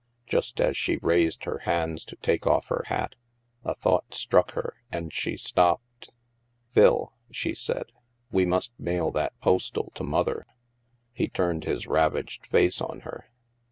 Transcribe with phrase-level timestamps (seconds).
[0.25, 3.13] Just as she raised her hands to take off her hat,
[3.63, 6.09] a thought struck her, and she stopped."
[6.73, 7.91] Phil," she said,"
[8.31, 10.47] we must mail that postal to Mother!"
[11.13, 13.27] He turned his ravaged face on her.